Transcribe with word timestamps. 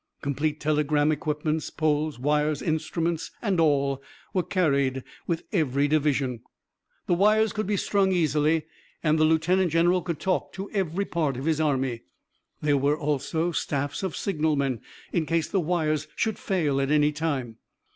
Complete 0.23 0.59
telegram 0.59 1.11
equipments, 1.11 1.69
poles, 1.69 2.17
wires, 2.17 2.63
instruments 2.63 3.29
and 3.39 3.59
all 3.59 4.01
were 4.33 4.41
carried 4.41 5.03
with 5.27 5.43
every 5.53 5.87
division. 5.87 6.41
The 7.05 7.13
wires 7.13 7.53
could 7.53 7.67
be 7.67 7.77
strung 7.77 8.11
easily 8.11 8.65
and 9.03 9.19
the 9.19 9.25
lieutenant 9.25 9.71
general 9.71 10.01
could 10.01 10.19
talk 10.19 10.53
to 10.53 10.71
every 10.71 11.05
part 11.05 11.37
of 11.37 11.45
his 11.45 11.61
army. 11.61 12.01
There 12.63 12.77
were, 12.79 12.97
also, 12.97 13.51
staffs 13.51 14.01
of 14.01 14.15
signalmen, 14.15 14.81
in 15.13 15.27
case 15.27 15.47
the 15.47 15.59
wires 15.59 16.07
should 16.15 16.39
fail 16.39 16.81
at 16.81 16.89
any 16.89 17.11
time. 17.11 17.57